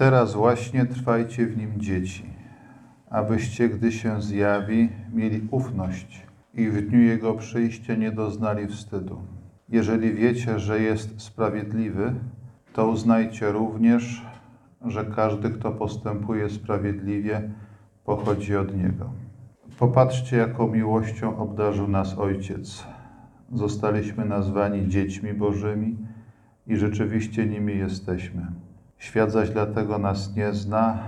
Teraz 0.00 0.34
właśnie 0.34 0.86
trwajcie 0.86 1.46
w 1.46 1.56
nim 1.56 1.80
dzieci, 1.80 2.24
abyście, 3.10 3.68
gdy 3.68 3.92
się 3.92 4.22
zjawi, 4.22 4.88
mieli 5.12 5.48
ufność 5.50 6.26
i 6.54 6.68
w 6.68 6.88
dniu 6.88 7.00
Jego 7.00 7.34
przyjścia 7.34 7.94
nie 7.94 8.12
doznali 8.12 8.66
wstydu. 8.66 9.22
Jeżeli 9.68 10.14
wiecie, 10.14 10.58
że 10.58 10.80
jest 10.80 11.20
sprawiedliwy, 11.20 12.14
to 12.72 12.88
uznajcie 12.88 13.52
również, 13.52 14.26
że 14.86 15.04
każdy, 15.04 15.50
kto 15.50 15.70
postępuje 15.70 16.50
sprawiedliwie, 16.50 17.50
pochodzi 18.04 18.56
od 18.56 18.76
Niego. 18.76 19.12
Popatrzcie, 19.78 20.36
jaką 20.36 20.68
miłością 20.68 21.38
obdarzył 21.38 21.88
nas 21.88 22.18
Ojciec. 22.18 22.84
Zostaliśmy 23.52 24.24
nazwani 24.24 24.88
dziećmi 24.88 25.34
Bożymi 25.34 25.98
i 26.66 26.76
rzeczywiście 26.76 27.46
nimi 27.46 27.78
jesteśmy. 27.78 28.69
Świat 29.00 29.32
zaś 29.32 29.50
dlatego 29.50 29.98
nas 29.98 30.36
nie 30.36 30.52
zna, 30.52 30.98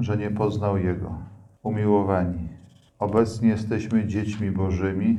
że 0.00 0.16
nie 0.16 0.30
poznał 0.30 0.78
Jego. 0.78 1.18
Umiłowani, 1.62 2.48
obecnie 2.98 3.48
jesteśmy 3.48 4.06
dziećmi 4.06 4.50
Bożymi, 4.50 5.18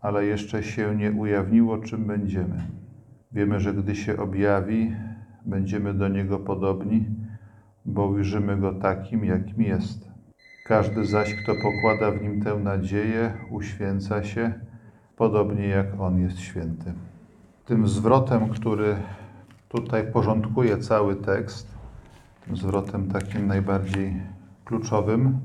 ale 0.00 0.24
jeszcze 0.24 0.62
się 0.62 0.96
nie 0.96 1.12
ujawniło, 1.12 1.78
czym 1.78 2.04
będziemy. 2.04 2.66
Wiemy, 3.32 3.60
że 3.60 3.74
gdy 3.74 3.96
się 3.96 4.16
objawi, 4.16 4.96
będziemy 5.46 5.94
do 5.94 6.08
Niego 6.08 6.38
podobni, 6.38 7.06
bo 7.84 8.06
ujrzymy 8.06 8.56
Go 8.56 8.72
takim, 8.72 9.24
jakim 9.24 9.62
jest. 9.62 10.10
Każdy 10.66 11.04
zaś, 11.04 11.34
kto 11.34 11.52
pokłada 11.62 12.18
w 12.18 12.22
Nim 12.22 12.42
tę 12.42 12.54
nadzieję, 12.54 13.32
uświęca 13.50 14.24
się, 14.24 14.52
podobnie 15.16 15.68
jak 15.68 16.00
On 16.00 16.20
jest 16.20 16.38
święty. 16.38 16.92
Tym 17.64 17.88
zwrotem, 17.88 18.48
który 18.48 18.96
tutaj 19.70 20.12
porządkuje 20.12 20.78
cały 20.78 21.16
tekst, 21.16 21.74
zwrotem 22.52 23.08
takim 23.08 23.46
najbardziej 23.46 24.22
kluczowym, 24.64 25.40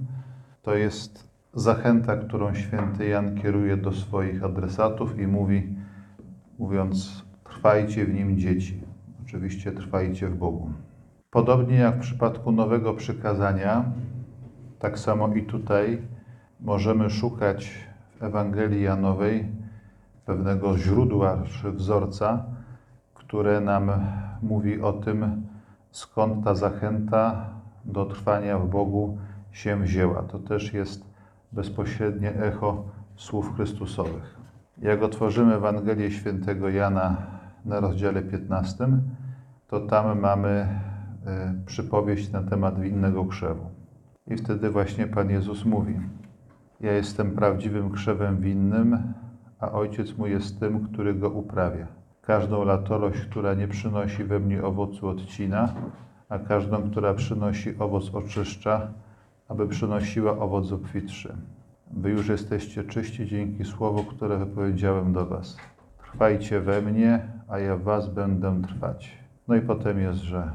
to 0.62 0.76
jest 0.76 1.28
zachęta, 1.54 2.18
którą 2.18 2.54
święty 2.54 3.08
Jan 3.08 3.42
kieruje 3.42 3.78
do 3.78 3.92
swoich 3.92 4.44
adresatów 4.44 5.20
i 5.20 5.28
mówi, 5.28 5.76
mówiąc, 6.60 7.26
trwajcie 7.44 8.06
w 8.06 8.14
nim 8.14 8.38
dzieci. 8.38 8.82
Oczywiście 9.26 9.72
trwajcie 9.72 10.28
w 10.28 10.38
Bogu. 10.38 10.70
Podobnie 11.30 11.76
jak 11.76 11.96
w 11.96 12.00
przypadku 12.00 12.52
nowego 12.52 12.94
przykazania, 12.94 13.86
tak 14.80 15.00
samo 15.00 15.36
i 15.36 15.44
tutaj 15.44 16.02
możemy 16.60 17.10
szukać 17.10 17.72
w 18.20 18.24
Ewangelii 18.24 18.84
Janowej 18.84 19.46
pewnego 20.26 20.78
źródła 20.78 21.44
czy 21.44 21.72
wzorca, 21.72 22.55
które 23.28 23.62
nam 23.62 23.92
mówi 24.42 24.82
o 24.82 24.94
tym, 24.94 25.48
skąd 25.92 26.44
ta 26.44 26.56
zachęta 26.56 27.50
do 27.86 28.06
trwania 28.06 28.60
w 28.60 28.70
Bogu 28.70 29.18
się 29.52 29.82
wzięła. 29.82 30.24
To 30.24 30.40
też 30.40 30.74
jest 30.74 31.06
bezpośrednie 31.52 32.36
echo 32.36 32.84
słów 33.16 33.56
Chrystusowych. 33.56 34.38
Jak 34.78 35.04
otworzymy 35.04 35.56
Ewangelię 35.56 36.12
świętego 36.12 36.70
Jana 36.70 37.18
na 37.66 37.80
rozdziale 37.80 38.22
15, 38.22 38.88
to 39.68 39.80
tam 39.80 40.20
mamy 40.20 40.50
e, 41.26 41.54
przypowieść 41.66 42.32
na 42.32 42.44
temat 42.44 42.80
winnego 42.80 43.26
krzewu. 43.26 43.70
I 44.28 44.36
wtedy 44.36 44.70
właśnie 44.70 45.08
Pan 45.08 45.30
Jezus 45.30 45.66
mówi: 45.66 46.00
Ja 46.82 46.94
jestem 46.94 47.32
prawdziwym 47.32 47.92
krzewem 47.92 48.38
winnym, 48.38 49.14
a 49.60 49.72
ojciec 49.72 50.18
mój 50.18 50.32
jest 50.32 50.60
tym, 50.60 50.88
który 50.88 51.14
go 51.14 51.30
uprawia. 51.30 51.88
Każdą 52.28 52.66
latorość, 52.66 53.20
która 53.20 53.54
nie 53.54 53.68
przynosi 53.68 54.24
we 54.24 54.40
mnie 54.40 54.64
owocu, 54.64 55.08
odcina, 55.08 55.74
a 56.30 56.40
każdą, 56.40 56.90
która 56.90 57.14
przynosi 57.14 57.80
owoc, 57.80 58.16
oczyszcza, 58.16 58.88
aby 59.48 59.68
przynosiła 59.68 60.38
owoc 60.38 60.72
obfitszy. 60.72 61.36
Wy 61.92 62.10
już 62.10 62.28
jesteście 62.28 62.84
czyści 62.84 63.26
dzięki 63.28 63.66
słowu, 63.66 64.04
które 64.04 64.38
wypowiedziałem 64.38 65.14
do 65.14 65.26
Was. 65.26 65.58
Trwajcie 66.12 66.60
we 66.62 66.82
mnie, 66.82 67.20
a 67.48 67.60
ja 67.60 67.78
w 67.78 67.84
Was 67.84 68.10
będę 68.10 68.62
trwać. 68.62 69.12
No 69.48 69.56
i 69.56 69.62
potem 69.62 70.00
jest, 70.00 70.20
że 70.20 70.52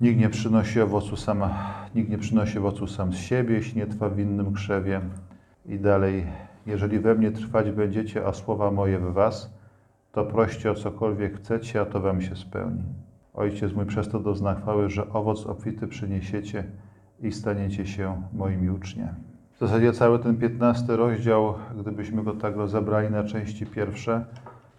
nikt 0.00 0.20
nie 0.20 0.28
przynosi 0.28 0.80
owocu 0.80 1.16
sama, 1.16 1.74
nikt 1.94 2.10
nie 2.10 2.18
przynosi 2.18 2.58
owocu 2.58 2.86
sam 2.86 3.12
z 3.12 3.16
siebie, 3.16 3.54
jeśli 3.54 3.78
nie 3.78 3.86
trwa 3.86 4.08
w 4.08 4.18
innym 4.18 4.52
krzewie. 4.52 5.00
I 5.66 5.78
dalej, 5.78 6.26
jeżeli 6.66 6.98
we 6.98 7.14
mnie 7.14 7.30
trwać 7.30 7.70
będziecie, 7.70 8.26
a 8.26 8.32
słowa 8.32 8.70
moje 8.70 8.98
w 8.98 9.12
Was, 9.12 9.54
to 10.14 10.24
proście 10.24 10.70
o 10.70 10.74
cokolwiek 10.74 11.36
chcecie, 11.38 11.80
a 11.80 11.84
to 11.84 12.00
Wam 12.00 12.22
się 12.22 12.36
spełni. 12.36 12.82
Ojciec 13.34 13.72
mój 13.72 13.86
przez 13.86 14.08
to 14.08 14.20
dozna 14.20 14.54
chwały, 14.54 14.90
że 14.90 15.12
owoc 15.12 15.46
obfity 15.46 15.86
przyniesiecie 15.86 16.64
i 17.20 17.32
staniecie 17.32 17.86
się 17.86 18.22
moimi 18.32 18.70
uczniami. 18.70 19.18
W 19.52 19.58
zasadzie 19.58 19.92
cały 19.92 20.18
ten 20.18 20.36
15 20.36 20.96
rozdział, 20.96 21.54
gdybyśmy 21.80 22.22
go 22.22 22.32
tak 22.32 22.56
rozebrali 22.56 23.10
na 23.10 23.24
części 23.24 23.66
pierwsze, 23.66 24.24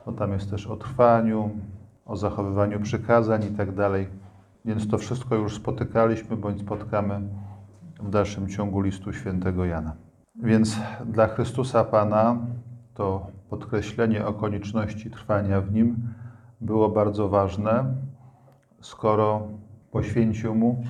to 0.06 0.12
tam 0.12 0.32
jest 0.32 0.50
też 0.52 0.68
o 0.68 0.76
trwaniu, 0.76 1.50
o 2.06 2.16
zachowywaniu 2.18 2.80
przykazań 2.80 3.44
i 3.44 3.58
tak 3.58 3.76
dalej. 3.76 4.08
Więc 4.66 4.88
to 4.88 4.98
wszystko 4.98 5.36
już 5.36 5.56
spotykaliśmy 5.56 6.38
bądź 6.38 6.62
spotkamy 6.62 7.22
w 8.00 8.10
dalszym 8.10 8.48
ciągu 8.48 8.82
listu 8.82 9.14
świętego 9.14 9.66
Jana. 9.66 9.94
Więc 10.44 10.80
dla 11.06 11.28
Chrystusa 11.28 11.84
Pana 11.84 12.38
to 12.94 13.28
podkreślenie 13.50 14.26
o 14.26 14.34
konieczności 14.34 15.12
trwania 15.12 15.62
w 15.62 15.74
Nim 15.74 15.96
było 16.62 16.90
bardzo 16.90 17.30
ważne, 17.30 17.96
skoro 18.82 19.48
poświęcił 19.92 20.56
Mu 20.56 20.84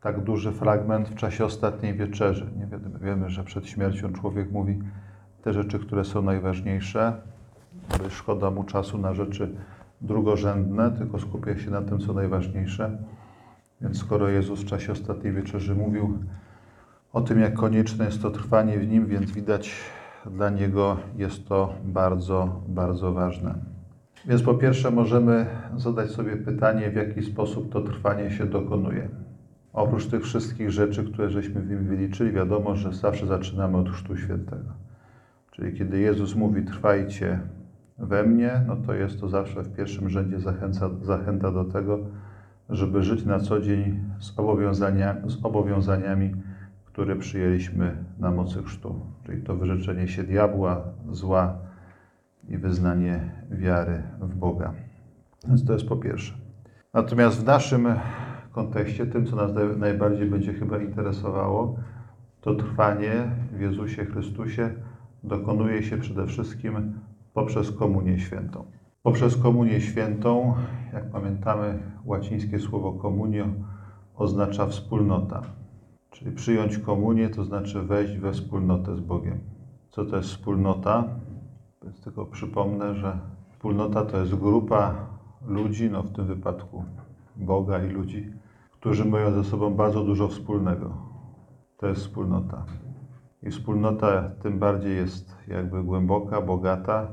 tak 0.00 0.24
duży 0.24 0.52
fragment 0.52 1.08
w 1.08 1.14
czasie 1.14 1.44
ostatniej 1.44 1.94
wieczerzy. 1.94 2.46
Nie 2.58 2.66
wiemy, 2.66 2.98
wiemy, 3.00 3.30
że 3.30 3.44
przed 3.44 3.66
śmiercią 3.66 4.12
człowiek 4.12 4.52
mówi 4.52 4.78
te 5.42 5.52
rzeczy, 5.52 5.78
które 5.78 6.04
są 6.04 6.22
najważniejsze, 6.22 7.12
szkoda 8.10 8.50
mu 8.50 8.64
czasu 8.64 8.98
na 8.98 9.14
rzeczy 9.14 9.54
drugorzędne, 10.00 10.90
tylko 10.90 11.18
skupia 11.18 11.58
się 11.58 11.70
na 11.70 11.82
tym, 11.82 11.98
co 11.98 12.12
najważniejsze. 12.12 12.98
Więc 13.80 13.98
skoro 13.98 14.28
Jezus 14.28 14.60
w 14.60 14.64
czasie 14.64 14.92
ostatniej 14.92 15.32
wieczerzy 15.32 15.74
mówił 15.74 16.18
o 17.12 17.20
tym, 17.20 17.40
jak 17.40 17.54
konieczne 17.54 18.04
jest 18.04 18.22
to 18.22 18.30
trwanie 18.30 18.78
w 18.78 18.88
Nim, 18.88 19.06
więc 19.06 19.30
widać, 19.30 19.72
dla 20.30 20.50
Niego 20.50 20.96
jest 21.16 21.48
to 21.48 21.74
bardzo, 21.84 22.62
bardzo 22.68 23.12
ważne. 23.12 23.54
Więc 24.26 24.42
po 24.42 24.54
pierwsze 24.54 24.90
możemy 24.90 25.46
zadać 25.76 26.10
sobie 26.10 26.36
pytanie, 26.36 26.90
w 26.90 26.94
jaki 26.94 27.22
sposób 27.22 27.72
to 27.72 27.80
trwanie 27.80 28.30
się 28.30 28.46
dokonuje. 28.46 29.08
Oprócz 29.72 30.06
tych 30.06 30.22
wszystkich 30.22 30.70
rzeczy, 30.70 31.04
które 31.04 31.30
żeśmy 31.30 31.60
w 31.60 31.70
nim 31.70 31.84
wyliczyli, 31.84 32.32
wiadomo, 32.32 32.76
że 32.76 32.92
zawsze 32.92 33.26
zaczynamy 33.26 33.76
od 33.76 33.90
Chrztu 33.90 34.16
Świętego. 34.16 34.72
Czyli 35.50 35.78
kiedy 35.78 35.98
Jezus 35.98 36.34
mówi 36.36 36.64
trwajcie 36.64 37.40
we 37.98 38.22
mnie, 38.22 38.60
no 38.66 38.76
to 38.76 38.94
jest 38.94 39.20
to 39.20 39.28
zawsze 39.28 39.62
w 39.62 39.76
pierwszym 39.76 40.10
rzędzie 40.10 40.40
zachęca, 40.40 40.90
zachęta 41.02 41.50
do 41.50 41.64
tego, 41.64 41.98
żeby 42.68 43.02
żyć 43.02 43.24
na 43.24 43.40
co 43.40 43.60
dzień 43.60 44.00
z, 44.18 44.38
obowiązania, 44.38 45.16
z 45.26 45.44
obowiązaniami, 45.44 46.34
które 46.94 47.16
przyjęliśmy 47.16 48.04
na 48.18 48.30
mocy 48.30 48.62
chrztu. 48.62 49.00
Czyli 49.26 49.42
to 49.42 49.56
wyrzeczenie 49.56 50.08
się 50.08 50.22
diabła, 50.22 50.82
zła 51.10 51.58
i 52.48 52.58
wyznanie 52.58 53.32
wiary 53.50 54.02
w 54.20 54.34
Boga. 54.34 54.74
Więc 55.48 55.64
to 55.64 55.72
jest 55.72 55.88
po 55.88 55.96
pierwsze. 55.96 56.34
Natomiast 56.92 57.40
w 57.40 57.44
naszym 57.44 57.88
kontekście, 58.52 59.06
tym, 59.06 59.26
co 59.26 59.36
nas 59.36 59.50
najbardziej 59.76 60.30
będzie 60.30 60.52
chyba 60.52 60.78
interesowało, 60.78 61.76
to 62.40 62.54
trwanie 62.54 63.30
w 63.52 63.60
Jezusie 63.60 64.04
Chrystusie 64.04 64.70
dokonuje 65.24 65.82
się 65.82 65.96
przede 65.96 66.26
wszystkim 66.26 66.92
poprzez 67.32 67.72
Komunię 67.72 68.18
Świętą. 68.18 68.64
Poprzez 69.02 69.36
Komunię 69.36 69.80
Świętą, 69.80 70.54
jak 70.92 71.10
pamiętamy, 71.10 71.78
łacińskie 72.04 72.58
słowo 72.58 72.92
komunio 72.92 73.46
oznacza 74.16 74.66
wspólnota. 74.66 75.63
Czyli 76.14 76.32
przyjąć 76.32 76.78
komunię 76.78 77.28
to 77.28 77.44
znaczy 77.44 77.82
wejść 77.82 78.16
we 78.16 78.32
wspólnotę 78.32 78.96
z 78.96 79.00
Bogiem. 79.00 79.38
Co 79.90 80.04
to 80.04 80.16
jest 80.16 80.28
wspólnota? 80.28 81.04
Więc 81.82 82.00
tylko 82.00 82.26
przypomnę, 82.26 82.94
że 82.94 83.18
wspólnota 83.52 84.04
to 84.04 84.18
jest 84.18 84.34
grupa 84.34 84.94
ludzi, 85.46 85.90
no 85.90 86.02
w 86.02 86.12
tym 86.12 86.26
wypadku 86.26 86.84
Boga 87.36 87.84
i 87.84 87.88
ludzi, 87.88 88.32
którzy 88.72 89.04
mają 89.04 89.32
ze 89.32 89.44
sobą 89.44 89.74
bardzo 89.74 90.04
dużo 90.04 90.28
wspólnego. 90.28 90.96
To 91.76 91.86
jest 91.86 92.00
wspólnota. 92.00 92.64
I 93.42 93.50
wspólnota 93.50 94.30
tym 94.42 94.58
bardziej 94.58 94.96
jest 94.96 95.36
jakby 95.48 95.82
głęboka, 95.82 96.40
bogata 96.40 97.08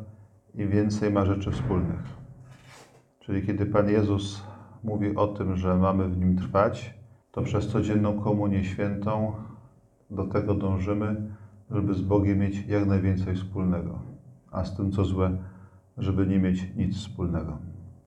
i 0.55 0.67
więcej 0.67 1.11
ma 1.11 1.25
rzeczy 1.25 1.51
wspólnych. 1.51 2.03
Czyli 3.19 3.47
kiedy 3.47 3.65
Pan 3.65 3.89
Jezus 3.89 4.43
mówi 4.83 5.15
o 5.15 5.27
tym, 5.27 5.55
że 5.55 5.75
mamy 5.75 6.09
w 6.09 6.17
Nim 6.17 6.37
trwać, 6.37 7.00
to 7.31 7.41
przez 7.41 7.67
codzienną 7.67 8.21
komunię 8.21 8.63
świętą 8.63 9.33
do 10.09 10.23
tego 10.23 10.53
dążymy, 10.53 11.15
żeby 11.71 11.93
z 11.93 12.01
Bogiem 12.01 12.39
mieć 12.39 12.65
jak 12.67 12.85
najwięcej 12.85 13.35
wspólnego, 13.35 13.99
a 14.51 14.65
z 14.65 14.77
tym, 14.77 14.91
co 14.91 15.05
złe, 15.05 15.37
żeby 15.97 16.27
nie 16.27 16.39
mieć 16.39 16.75
nic 16.75 16.97
wspólnego. 16.97 17.57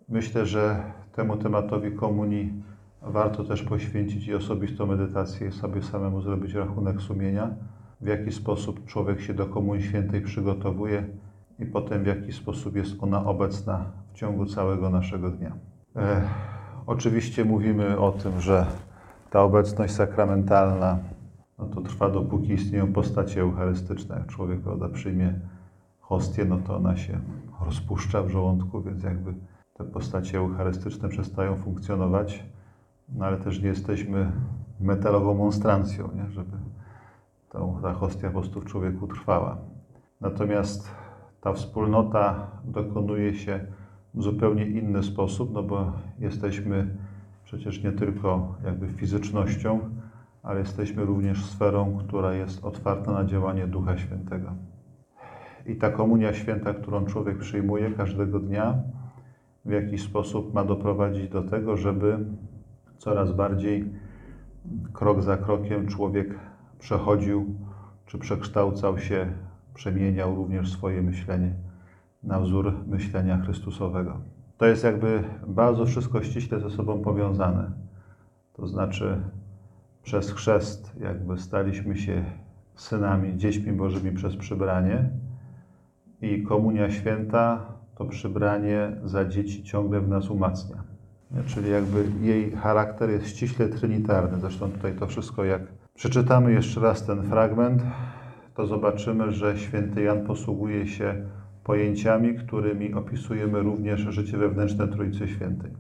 Myślę, 0.09 0.47
że 0.47 0.93
temu 1.13 1.37
tematowi 1.37 1.93
komunii 1.93 2.63
Warto 3.07 3.45
też 3.45 3.63
poświęcić 3.63 4.29
i 4.29 4.35
osobistą 4.35 4.87
medytację, 4.87 5.53
sobie 5.53 5.83
samemu 5.83 6.21
zrobić 6.21 6.55
rachunek 6.55 7.01
sumienia, 7.01 7.51
w 8.01 8.07
jaki 8.07 8.33
sposób 8.33 8.87
człowiek 8.87 9.21
się 9.21 9.35
do 9.35 9.47
Komunii 9.47 9.85
Świętej 9.85 10.21
przygotowuje 10.21 11.05
i 11.59 11.67
potem 11.67 12.03
w 12.03 12.07
jaki 12.07 12.33
sposób 12.33 12.77
jest 12.77 13.03
ona 13.03 13.25
obecna 13.25 13.85
w 14.13 14.15
ciągu 14.15 14.47
całego 14.47 14.91
naszego 14.91 15.31
dnia. 15.31 15.53
E, 15.97 16.23
oczywiście 16.87 17.45
mówimy 17.45 17.99
o 17.99 18.13
tym, 18.13 18.41
że 18.41 18.67
ta 19.35 19.43
obecność 19.43 19.95
sakramentalna 19.95 20.99
no 21.59 21.67
to 21.67 21.81
trwa 21.81 22.11
dopóki 22.11 22.53
istnieją 22.53 22.93
postacie 22.93 23.41
eucharystyczne. 23.41 24.17
Jak 24.17 24.27
człowiek 24.27 24.61
prawda, 24.61 24.89
przyjmie 24.89 25.35
hostię, 26.01 26.45
no 26.45 26.59
to 26.59 26.77
ona 26.77 26.97
się 26.97 27.21
rozpuszcza 27.67 28.23
w 28.23 28.29
żołądku, 28.29 28.83
więc 28.83 29.03
jakby 29.03 29.35
te 29.73 29.85
postacie 29.85 30.39
eucharystyczne 30.39 31.09
przestają 31.09 31.57
funkcjonować, 31.57 32.45
no 33.09 33.25
ale 33.25 33.37
też 33.37 33.63
nie 33.63 33.69
jesteśmy 33.69 34.33
metalową 34.81 35.35
monstrancją, 35.35 36.11
nie? 36.15 36.31
żeby 36.31 36.57
tą, 37.49 37.79
ta 37.83 37.93
hostia 37.93 38.27
po 38.27 38.41
prostu 38.41 38.61
w 38.61 38.65
człowieku 38.65 39.07
trwała. 39.07 39.57
Natomiast 40.21 40.91
ta 41.41 41.53
wspólnota 41.53 42.47
dokonuje 42.65 43.35
się 43.35 43.67
w 44.15 44.23
zupełnie 44.23 44.67
inny 44.67 45.03
sposób, 45.03 45.53
no 45.53 45.63
bo 45.63 45.93
jesteśmy 46.19 46.97
przecież 47.55 47.83
nie 47.83 47.93
tylko 47.93 48.55
jakby 48.65 48.89
fizycznością, 48.89 49.81
ale 50.43 50.61
jesteśmy 50.61 51.05
również 51.05 51.45
sferą, 51.45 51.99
która 51.99 52.35
jest 52.35 52.65
otwarta 52.65 53.13
na 53.13 53.25
działanie 53.25 53.67
Ducha 53.67 53.99
Świętego. 53.99 54.53
I 55.67 55.77
ta 55.77 55.91
komunia 55.91 56.33
święta, 56.33 56.75
którą 56.75 57.05
człowiek 57.05 57.39
przyjmuje 57.39 57.91
każdego 57.91 58.41
dnia, 58.41 58.75
w 59.65 59.71
jakiś 59.71 60.03
sposób 60.03 60.55
ma 60.55 60.65
doprowadzić 60.65 61.29
do 61.29 61.43
tego, 61.43 61.77
żeby 61.77 62.19
coraz 62.99 63.33
bardziej 63.33 63.91
krok 64.93 65.23
za 65.23 65.37
krokiem 65.37 65.87
człowiek 65.87 66.35
przechodził 66.79 67.55
czy 68.07 68.19
przekształcał 68.19 68.99
się, 68.99 69.33
przemieniał 69.75 70.35
również 70.35 70.73
swoje 70.73 71.03
myślenie 71.03 71.55
na 72.23 72.41
wzór 72.41 72.75
myślenia 72.87 73.39
Chrystusowego. 73.39 74.34
To 74.59 74.67
jest 74.67 74.85
jakby 74.85 75.25
bardzo 75.47 75.87
wszystko 75.87 76.23
ściśle 76.23 76.61
ze 76.61 76.71
sobą 76.71 77.03
powiązane. 77.03 77.71
To 78.53 78.67
znaczy, 78.67 79.21
przez 80.03 80.31
chrzest 80.33 80.97
jakby 81.01 81.39
staliśmy 81.39 81.97
się 81.97 82.25
synami, 82.75 83.37
dziećmi 83.37 83.73
Bożymi 83.73 84.13
przez 84.13 84.37
przybranie 84.37 85.11
i 86.21 86.43
Komunia 86.43 86.91
Święta 86.91 87.67
to 87.95 88.05
przybranie 88.05 88.93
za 89.05 89.25
dzieci 89.25 89.63
ciągle 89.63 90.01
w 90.01 90.09
nas 90.09 90.31
umacnia. 90.31 90.83
Czyli 91.47 91.71
jakby 91.71 92.05
jej 92.21 92.51
charakter 92.51 93.11
jest 93.11 93.27
ściśle 93.27 93.69
trinitarny. 93.69 94.41
Zresztą 94.41 94.71
tutaj 94.71 94.95
to 94.95 95.07
wszystko, 95.07 95.45
jak 95.45 95.63
przeczytamy 95.95 96.53
jeszcze 96.53 96.81
raz 96.81 97.07
ten 97.07 97.23
fragment, 97.23 97.83
to 98.55 98.67
zobaczymy, 98.67 99.33
że 99.33 99.59
święty 99.59 100.03
Jan 100.03 100.27
posługuje 100.27 100.87
się 100.87 101.27
pojęciami, 101.65 102.35
którymi 102.35 102.95
opisujemy 102.95 103.61
również 103.61 104.01
życie 104.01 104.39
wewnętrzne 104.39 104.89
Trójcy 104.89 105.29
Świętej. 105.29 105.71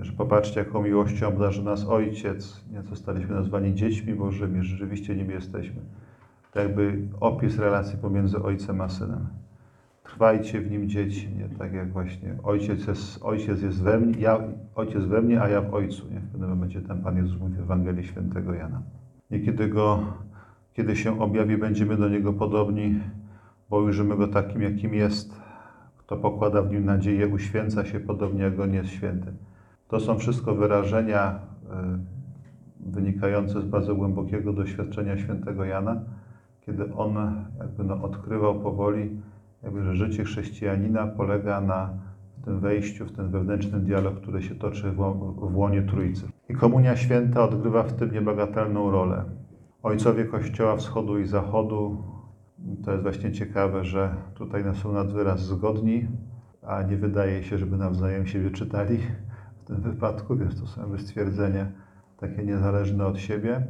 Że 0.00 0.12
popatrzcie, 0.12 0.60
jaką 0.60 0.82
miłością 0.82 1.28
obdarzy 1.28 1.64
nas 1.64 1.84
Ojciec, 1.84 2.64
nie 2.72 2.82
zostaliśmy 2.82 3.34
nazwani 3.34 3.74
dziećmi 3.74 4.14
Bożymi, 4.14 4.62
rzeczywiście 4.62 5.16
nim 5.16 5.30
jesteśmy. 5.30 5.80
To 6.52 6.60
jakby 6.60 6.98
opis 7.20 7.58
relacji 7.58 7.98
pomiędzy 7.98 8.42
Ojcem 8.42 8.80
a 8.80 8.88
Synem. 8.88 9.26
Trwajcie 10.04 10.60
w 10.60 10.70
nim 10.70 10.88
dzieci, 10.88 11.28
nie? 11.38 11.48
tak 11.58 11.72
jak 11.72 11.92
właśnie 11.92 12.34
Ojciec 12.42 12.86
jest, 12.86 13.22
ojciec 13.22 13.62
jest 13.62 13.82
we 13.82 13.98
mnie, 13.98 14.20
ja, 14.20 14.40
Ojciec 14.74 15.04
we 15.04 15.22
mnie, 15.22 15.42
a 15.42 15.48
ja 15.48 15.60
w 15.60 15.74
Ojcu. 15.74 16.08
Nie? 16.12 16.20
W 16.20 16.30
pewnym 16.30 16.50
momencie 16.50 16.80
ten 16.80 17.02
Pan 17.02 17.16
Jezus 17.16 17.40
mówi 17.40 17.54
w 17.54 17.60
Ewangelii 17.60 18.04
Świętego 18.04 18.54
Jana. 18.54 18.82
I 19.30 19.44
kiedy, 19.44 19.68
go, 19.68 20.04
kiedy 20.72 20.96
się 20.96 21.20
objawi, 21.20 21.56
będziemy 21.56 21.96
do 21.96 22.08
Niego 22.08 22.32
podobni, 22.32 23.00
bo 23.70 23.76
ujrzymy 23.76 24.16
Go 24.16 24.28
takim, 24.28 24.62
jakim 24.62 24.94
jest. 24.94 25.40
Kto 25.98 26.16
pokłada 26.16 26.62
w 26.62 26.70
Nim 26.70 26.84
nadzieję, 26.84 27.28
uświęca 27.28 27.84
się 27.84 28.00
podobnie, 28.00 28.42
jak 28.42 28.60
On 28.60 28.74
jest 28.74 28.90
święty. 28.90 29.32
To 29.88 30.00
są 30.00 30.18
wszystko 30.18 30.54
wyrażenia 30.54 31.38
y, 31.64 32.90
wynikające 32.90 33.60
z 33.60 33.64
bardzo 33.64 33.94
głębokiego 33.94 34.52
doświadczenia 34.52 35.18
świętego 35.18 35.64
Jana, 35.64 36.00
kiedy 36.60 36.94
on 36.94 37.16
jakby 37.58 37.84
no, 37.84 38.02
odkrywał 38.02 38.60
powoli, 38.60 39.20
jakby, 39.62 39.82
że 39.82 39.94
życie 39.94 40.24
chrześcijanina 40.24 41.06
polega 41.06 41.60
na 41.60 41.90
tym 42.44 42.60
wejściu 42.60 43.06
w 43.06 43.12
ten 43.12 43.30
wewnętrzny 43.30 43.80
dialog, 43.80 44.14
który 44.14 44.42
się 44.42 44.54
toczy 44.54 44.92
w 45.36 45.56
łonie 45.56 45.82
Trójcy. 45.82 46.28
I 46.48 46.54
Komunia 46.54 46.96
Święta 46.96 47.42
odgrywa 47.42 47.82
w 47.82 47.92
tym 47.92 48.12
niebagatelną 48.12 48.90
rolę. 48.90 49.24
Ojcowie 49.82 50.24
Kościoła 50.24 50.76
Wschodu 50.76 51.18
i 51.18 51.26
Zachodu, 51.26 52.02
to 52.84 52.90
jest 52.90 53.02
właśnie 53.02 53.32
ciekawe, 53.32 53.84
że 53.84 54.14
tutaj 54.34 54.64
są 54.74 54.92
nad 54.92 55.12
wyraz 55.12 55.40
zgodni, 55.40 56.08
a 56.62 56.82
nie 56.82 56.96
wydaje 56.96 57.42
się, 57.42 57.58
żeby 57.58 57.76
nawzajem 57.76 58.26
siebie 58.26 58.50
czytali 58.50 58.98
w 59.56 59.64
tym 59.64 59.80
wypadku, 59.80 60.36
więc 60.36 60.60
to 60.60 60.66
są 60.66 60.98
stwierdzenia 60.98 61.66
takie 62.16 62.44
niezależne 62.44 63.06
od 63.06 63.18
siebie, 63.18 63.66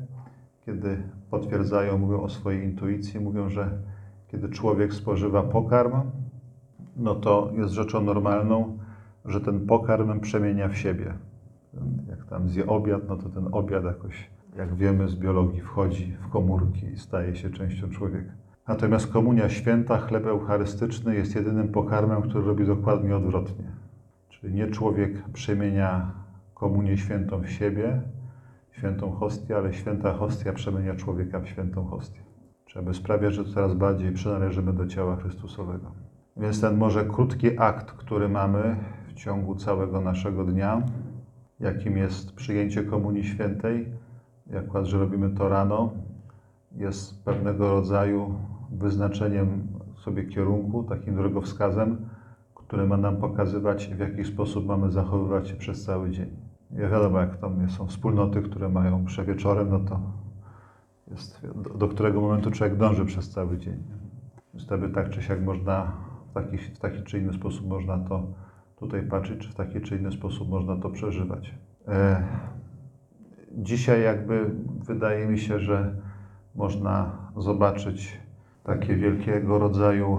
kiedy 0.66 1.02
potwierdzają, 1.30 1.98
mówią 1.98 2.20
o 2.20 2.28
swojej 2.28 2.64
intuicji, 2.64 3.20
mówią, 3.20 3.48
że 3.48 3.78
kiedy 4.28 4.48
człowiek 4.48 4.94
spożywa 4.94 5.42
pokarm, 5.42 5.92
no 6.96 7.14
to 7.14 7.52
jest 7.56 7.72
rzeczą 7.72 8.04
normalną, 8.04 8.78
że 9.24 9.40
ten 9.40 9.66
pokarm 9.66 10.20
przemienia 10.20 10.68
w 10.68 10.76
siebie. 10.76 11.14
Jak 12.08 12.24
tam 12.24 12.48
zje 12.48 12.66
obiad, 12.66 13.02
no 13.08 13.16
to 13.16 13.28
ten 13.28 13.48
obiad 13.52 13.84
jakoś, 13.84 14.30
jak 14.56 14.74
wiemy 14.74 15.08
z 15.08 15.16
biologii, 15.16 15.60
wchodzi 15.60 16.16
w 16.20 16.28
komórki 16.28 16.86
i 16.86 16.98
staje 16.98 17.36
się 17.36 17.50
częścią 17.50 17.90
człowieka. 17.90 18.45
Natomiast 18.68 19.12
komunia 19.12 19.48
święta, 19.48 19.98
chleb 19.98 20.26
eucharystyczny 20.26 21.14
jest 21.14 21.34
jedynym 21.34 21.68
pokarmem, 21.68 22.22
który 22.22 22.44
robi 22.44 22.66
dokładnie 22.66 23.16
odwrotnie. 23.16 23.64
Czyli 24.28 24.54
nie 24.54 24.66
człowiek 24.66 25.28
przemienia 25.32 26.10
komunię 26.54 26.96
świętą 26.96 27.40
w 27.40 27.50
siebie, 27.50 28.02
świętą 28.70 29.12
hostię, 29.12 29.56
ale 29.56 29.72
święta 29.72 30.12
hostia 30.12 30.52
przemienia 30.52 30.94
człowieka 30.94 31.40
w 31.40 31.48
świętą 31.48 31.84
hostię. 31.84 32.20
Trzeba 32.64 32.92
sprawia, 32.92 33.30
że 33.30 33.44
coraz 33.44 33.74
bardziej 33.74 34.12
przynależymy 34.12 34.72
do 34.72 34.86
ciała 34.86 35.16
Chrystusowego. 35.16 35.92
Więc 36.36 36.60
ten 36.60 36.76
może 36.76 37.04
krótki 37.04 37.58
akt, 37.58 37.92
który 37.92 38.28
mamy 38.28 38.76
w 39.08 39.14
ciągu 39.14 39.54
całego 39.54 40.00
naszego 40.00 40.44
dnia, 40.44 40.82
jakim 41.60 41.96
jest 41.96 42.32
przyjęcie 42.32 42.84
Komunii 42.84 43.24
Świętej, 43.24 43.86
jak 44.46 44.64
że 44.82 44.98
robimy 44.98 45.30
to 45.30 45.48
rano, 45.48 45.90
jest 46.72 47.24
pewnego 47.24 47.70
rodzaju 47.70 48.34
wyznaczeniem 48.70 49.68
sobie 50.04 50.24
kierunku, 50.24 50.82
takim 50.84 51.14
drogowskazem, 51.14 52.08
który 52.54 52.86
ma 52.86 52.96
nam 52.96 53.16
pokazywać, 53.16 53.86
w 53.86 53.98
jaki 53.98 54.24
sposób 54.24 54.66
mamy 54.66 54.90
zachowywać 54.90 55.48
się 55.48 55.56
przez 55.56 55.84
cały 55.84 56.10
dzień. 56.10 56.30
Ja 56.70 56.88
wiadomo, 56.88 57.18
jak 57.18 57.36
to 57.36 57.52
są 57.68 57.86
wspólnoty, 57.86 58.42
które 58.42 58.68
mają 58.68 59.04
przewieczorem, 59.04 59.70
no 59.70 59.80
to 59.80 60.00
jest, 61.10 61.46
do, 61.54 61.70
do, 61.70 61.88
którego 61.88 62.20
momentu 62.20 62.50
człowiek 62.50 62.76
dąży 62.76 63.04
przez 63.04 63.30
cały 63.30 63.58
dzień. 63.58 63.82
Więc 64.54 64.66
wtedy 64.66 64.88
tak 64.88 65.10
czy 65.10 65.22
siak 65.22 65.42
można, 65.42 65.92
w 66.30 66.32
taki, 66.34 66.58
w 66.58 66.78
taki 66.78 67.02
czy 67.02 67.18
inny 67.18 67.32
sposób 67.32 67.68
można 67.68 67.98
to 67.98 68.26
tutaj 68.76 69.02
patrzeć, 69.02 69.40
czy 69.40 69.48
w 69.48 69.54
taki 69.54 69.80
czy 69.80 69.96
inny 69.96 70.12
sposób 70.12 70.48
można 70.48 70.76
to 70.76 70.90
przeżywać. 70.90 71.54
E, 71.88 72.22
dzisiaj 73.52 74.02
jakby 74.02 74.50
wydaje 74.86 75.26
mi 75.26 75.38
się, 75.38 75.58
że 75.58 75.96
można 76.54 77.18
zobaczyć 77.36 78.25
takie 78.66 78.96
wielkiego 78.96 79.58
rodzaju 79.58 80.18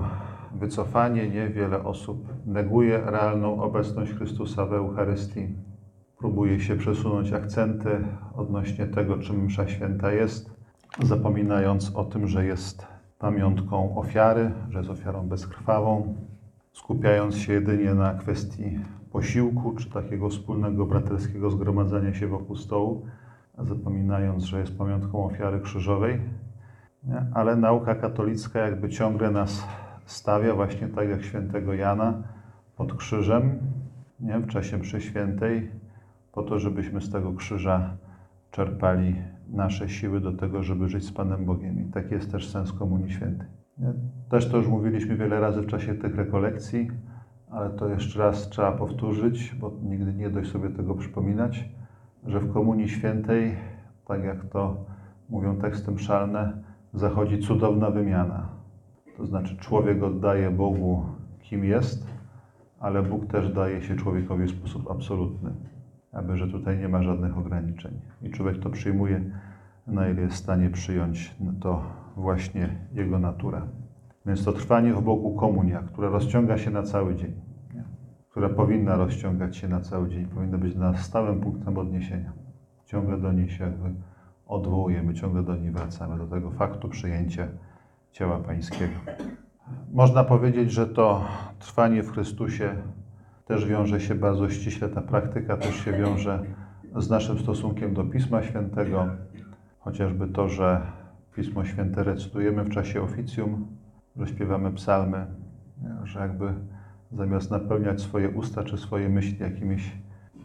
wycofanie. 0.55 1.29
Nie 1.29 1.49
wiele 1.49 1.83
osób 1.83 2.27
neguje 2.45 3.01
realną 3.05 3.61
obecność 3.61 4.11
Chrystusa 4.13 4.65
w 4.65 4.73
Eucharystii. 4.73 5.47
Próbuje 6.17 6.59
się 6.59 6.75
przesunąć 6.75 7.33
akcenty 7.33 7.89
odnośnie 8.35 8.87
tego, 8.87 9.17
czym 9.17 9.43
msza 9.43 9.67
święta 9.67 10.11
jest, 10.11 10.51
zapominając 11.03 11.95
o 11.95 12.03
tym, 12.03 12.27
że 12.27 12.45
jest 12.45 12.87
pamiątką 13.19 13.97
ofiary, 13.97 14.51
że 14.69 14.77
jest 14.77 14.89
ofiarą 14.89 15.27
bezkrwawą, 15.27 16.15
skupiając 16.73 17.37
się 17.37 17.53
jedynie 17.53 17.93
na 17.93 18.13
kwestii 18.13 18.79
posiłku 19.11 19.75
czy 19.75 19.89
takiego 19.89 20.29
wspólnego 20.29 20.85
braterskiego 20.85 21.51
zgromadzenia 21.51 22.13
się 22.13 22.27
wokół 22.27 22.55
stołu, 22.55 23.05
zapominając, 23.57 24.43
że 24.43 24.59
jest 24.59 24.77
pamiątką 24.77 25.25
ofiary 25.25 25.59
krzyżowej. 25.59 26.19
Ale 27.33 27.55
nauka 27.55 27.95
katolicka 27.95 28.59
jakby 28.59 28.89
ciągle 28.89 29.31
nas 29.31 29.67
stawia 30.05 30.55
właśnie 30.55 30.87
tak 30.87 31.09
jak 31.09 31.23
świętego 31.23 31.73
Jana 31.73 32.13
pod 32.75 32.93
krzyżem 32.93 33.59
nie? 34.19 34.39
w 34.39 34.47
czasie 34.47 34.77
mszy 34.77 35.01
świętej, 35.01 35.71
po 36.31 36.43
to, 36.43 36.59
żebyśmy 36.59 37.01
z 37.01 37.11
tego 37.11 37.33
krzyża 37.33 37.97
czerpali 38.51 39.15
nasze 39.49 39.89
siły 39.89 40.21
do 40.21 40.31
tego, 40.31 40.63
żeby 40.63 40.89
żyć 40.89 41.05
z 41.05 41.11
Panem 41.11 41.45
Bogiem. 41.45 41.81
I 41.81 41.85
taki 41.91 42.13
jest 42.13 42.31
też 42.31 42.49
sens 42.49 42.73
Komunii 42.73 43.11
Świętej. 43.11 43.47
Nie? 43.77 43.93
Też 44.29 44.49
to 44.49 44.57
już 44.57 44.67
mówiliśmy 44.67 45.15
wiele 45.15 45.39
razy 45.39 45.61
w 45.61 45.67
czasie 45.67 45.95
tych 45.95 46.15
rekolekcji, 46.15 46.91
ale 47.51 47.69
to 47.69 47.89
jeszcze 47.89 48.19
raz 48.19 48.49
trzeba 48.49 48.71
powtórzyć, 48.71 49.55
bo 49.59 49.71
nigdy 49.83 50.13
nie 50.13 50.29
dość 50.29 50.51
sobie 50.51 50.69
tego 50.69 50.95
przypominać, 50.95 51.69
że 52.25 52.39
w 52.39 52.53
Komunii 52.53 52.89
Świętej, 52.89 53.55
tak 54.05 54.23
jak 54.23 54.45
to 54.45 54.85
mówią 55.29 55.57
teksty 55.57 55.91
mszalne, 55.91 56.63
zachodzi 56.97 57.39
cudowna 57.39 57.89
wymiana. 57.89 58.49
To 59.17 59.25
znaczy 59.25 59.57
człowiek 59.57 60.03
oddaje 60.03 60.51
Bogu, 60.51 61.05
kim 61.39 61.65
jest, 61.65 62.07
ale 62.79 63.03
Bóg 63.03 63.25
też 63.25 63.53
daje 63.53 63.81
się 63.81 63.95
człowiekowi 63.95 64.45
w 64.45 64.51
sposób 64.51 64.91
absolutny, 64.91 65.51
aby 66.11 66.37
że 66.37 66.47
tutaj 66.47 66.77
nie 66.77 66.89
ma 66.89 67.03
żadnych 67.03 67.37
ograniczeń. 67.37 67.99
I 68.21 68.29
człowiek 68.29 68.59
to 68.59 68.69
przyjmuje, 68.69 69.21
na 69.87 70.09
ile 70.09 70.21
jest 70.21 70.35
w 70.35 70.39
stanie 70.39 70.69
przyjąć 70.69 71.35
to 71.59 71.81
właśnie 72.15 72.69
jego 72.93 73.19
natura. 73.19 73.67
Więc 74.25 74.45
to 74.45 74.53
trwanie 74.53 74.93
w 74.93 75.01
Bogu 75.01 75.35
komunia, 75.35 75.79
która 75.79 76.09
rozciąga 76.09 76.57
się 76.57 76.71
na 76.71 76.83
cały 76.83 77.15
dzień, 77.15 77.33
nie? 77.73 77.83
która 78.29 78.49
powinna 78.49 78.95
rozciągać 78.95 79.57
się 79.57 79.67
na 79.67 79.79
cały 79.79 80.09
dzień, 80.09 80.25
powinna 80.25 80.57
być 80.57 80.75
na 80.75 80.97
stałym 80.97 81.39
punktem 81.39 81.77
odniesienia. 81.77 82.33
Ciągle 82.85 83.17
do 83.17 83.31
niej 83.31 83.49
się 83.49 83.63
jakby 83.63 83.93
odwołujemy, 84.47 85.13
ciągle 85.13 85.43
do 85.43 85.55
niej 85.55 85.71
wracamy, 85.71 86.17
do 86.17 86.27
tego 86.27 86.51
faktu 86.51 86.89
przyjęcia 86.89 87.47
ciała 88.11 88.39
Pańskiego. 88.39 88.93
Można 89.93 90.23
powiedzieć, 90.23 90.71
że 90.71 90.87
to 90.87 91.25
trwanie 91.59 92.03
w 92.03 92.11
Chrystusie 92.11 92.75
też 93.45 93.65
wiąże 93.65 94.01
się 94.01 94.15
bardzo 94.15 94.49
ściśle, 94.49 94.89
ta 94.89 95.01
praktyka 95.01 95.57
też 95.57 95.75
się 95.75 95.91
wiąże 95.91 96.43
z 96.95 97.09
naszym 97.09 97.39
stosunkiem 97.39 97.93
do 97.93 98.03
Pisma 98.03 98.43
Świętego, 98.43 99.07
chociażby 99.79 100.27
to, 100.27 100.49
że 100.49 100.81
Pismo 101.35 101.65
Święte 101.65 102.03
recytujemy 102.03 102.63
w 102.63 102.69
czasie 102.69 103.01
oficjum, 103.01 103.67
że 104.15 104.27
śpiewamy 104.27 104.71
psalmy, 104.71 105.25
że 106.03 106.19
jakby 106.19 106.53
zamiast 107.11 107.51
napełniać 107.51 108.01
swoje 108.01 108.29
usta 108.29 108.63
czy 108.63 108.77
swoje 108.77 109.09
myśli 109.09 109.39
jakimiś 109.39 109.91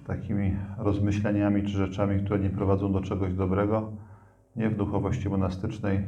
takimi 0.06 0.56
rozmyśleniami 0.78 1.62
czy 1.62 1.68
rzeczami, 1.68 2.24
które 2.24 2.38
nie 2.38 2.50
prowadzą 2.50 2.92
do 2.92 3.00
czegoś 3.00 3.34
dobrego, 3.34 3.92
nie 4.56 4.70
w 4.70 4.76
duchowości 4.76 5.28
monastycznej 5.28 6.04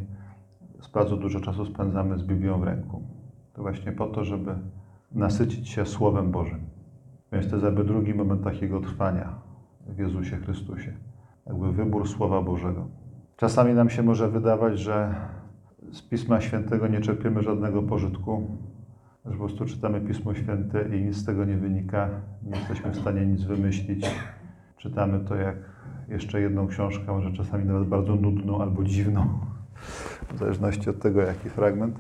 bardzo 0.95 1.17
dużo 1.17 1.41
czasu 1.41 1.67
spędzamy 1.67 2.19
z 2.19 2.23
Biblią 2.23 2.61
w 2.61 2.63
ręku. 2.63 3.03
To 3.53 3.63
właśnie 3.63 3.93
po 3.93 4.07
to, 4.07 4.25
żeby 4.25 4.55
nasycić 5.13 5.69
się 5.69 5.87
Słowem 5.87 6.31
Bożym. 6.31 6.61
Więc 7.33 7.47
to 7.47 7.53
jest 7.53 7.65
jakby 7.65 7.85
drugi 7.85 8.15
moment 8.15 8.45
takiego 8.45 8.81
trwania 8.81 9.35
w 9.87 9.99
Jezusie 9.99 10.37
Chrystusie. 10.37 10.93
Jakby 11.47 11.73
wybór 11.73 12.09
Słowa 12.09 12.43
Bożego. 12.43 12.87
Czasami 13.37 13.75
nam 13.75 13.91
się 13.91 14.03
może 14.03 14.29
wydawać, 14.29 14.79
że 14.79 15.15
z 15.93 16.03
Pisma 16.03 16.41
Świętego 16.41 16.89
nie 16.89 17.01
czerpiemy 17.01 17.43
żadnego 17.43 17.83
pożytku, 17.83 18.59
że 19.25 19.31
po 19.31 19.39
prostu 19.39 19.65
czytamy 19.65 20.01
Pismo 20.01 20.35
Święte 20.35 20.97
i 20.97 21.03
nic 21.03 21.17
z 21.17 21.25
tego 21.25 21.45
nie 21.45 21.57
wynika, 21.57 22.09
nie 22.43 22.59
jesteśmy 22.59 22.91
w 22.91 22.97
stanie 22.97 23.27
nic 23.27 23.43
wymyślić. 23.43 24.07
Czytamy 24.77 25.21
to 25.21 25.35
jak 25.37 25.57
jeszcze 26.09 26.41
jedną 26.41 26.67
książkę, 26.67 27.05
może 27.13 27.33
czasami 27.33 27.65
nawet 27.65 27.89
bardzo 27.89 28.17
nudną 28.17 28.63
albo 28.63 28.85
dziwną, 28.85 29.39
w 30.35 30.39
zależności 30.39 30.91
od 30.91 30.99
tego, 30.99 31.21
jaki 31.21 31.51
fragment. 31.51 31.99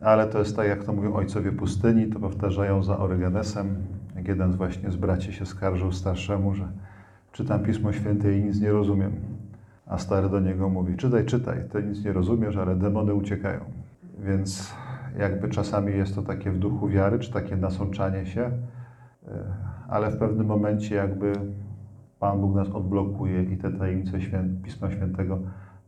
Ale 0.00 0.26
to 0.26 0.38
jest 0.38 0.56
tak, 0.56 0.68
jak 0.68 0.84
to 0.84 0.92
mówią 0.92 1.12
ojcowie 1.12 1.52
pustyni, 1.52 2.06
to 2.06 2.20
powtarzają 2.20 2.82
za 2.82 2.98
Orygenesem. 2.98 3.76
Jak 4.16 4.28
jeden 4.28 4.52
z 4.52 4.56
właśnie 4.56 4.90
z 4.90 4.96
braci 4.96 5.32
się 5.32 5.46
skarżył 5.46 5.92
starszemu, 5.92 6.54
że 6.54 6.68
czytam 7.32 7.62
Pismo 7.62 7.92
Święte 7.92 8.38
i 8.38 8.44
nic 8.44 8.60
nie 8.60 8.72
rozumiem. 8.72 9.12
A 9.86 9.98
stary 9.98 10.28
do 10.28 10.40
niego 10.40 10.68
mówi, 10.68 10.96
czytaj, 10.96 11.24
czytaj, 11.24 11.58
ty 11.72 11.82
nic 11.82 12.04
nie 12.04 12.12
rozumiesz, 12.12 12.56
ale 12.56 12.76
demony 12.76 13.14
uciekają. 13.14 13.60
Więc 14.18 14.74
jakby 15.18 15.48
czasami 15.48 15.92
jest 15.92 16.14
to 16.14 16.22
takie 16.22 16.50
w 16.50 16.58
duchu 16.58 16.88
wiary, 16.88 17.18
czy 17.18 17.32
takie 17.32 17.56
nasączanie 17.56 18.26
się, 18.26 18.42
e, 18.42 19.54
ale 19.88 20.10
w 20.10 20.16
pewnym 20.16 20.46
momencie 20.46 20.94
jakby 20.94 21.32
Pan 22.18 22.40
Bóg 22.40 22.54
nas 22.54 22.68
odblokuje 22.68 23.42
i 23.42 23.56
te 23.56 23.72
tajemnice 23.72 24.18
Pisma 24.62 24.90
Świętego 24.90 25.38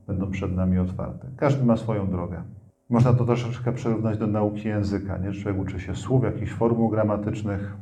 będą 0.06 0.30
przed 0.30 0.56
nami 0.56 0.78
otwarte. 0.78 1.28
Każdy 1.36 1.64
ma 1.64 1.76
swoją 1.76 2.10
drogę. 2.10 2.42
Można 2.88 3.12
to 3.12 3.24
troszeczkę 3.24 3.72
przyrównać 3.72 4.18
do 4.18 4.26
nauki 4.26 4.68
języka. 4.68 5.18
Nie? 5.18 5.32
Człowiek 5.32 5.60
uczy 5.60 5.80
się 5.80 5.94
słów, 5.94 6.24
jakichś 6.24 6.52
formuł 6.52 6.88
gramatycznych, 6.88 7.76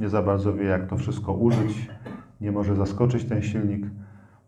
nie 0.00 0.08
za 0.08 0.22
bardzo 0.22 0.52
wie, 0.52 0.64
jak 0.64 0.86
to 0.86 0.96
wszystko 0.96 1.32
użyć, 1.32 1.90
nie 2.40 2.52
może 2.52 2.76
zaskoczyć 2.76 3.24
ten 3.24 3.42
silnik, 3.42 3.86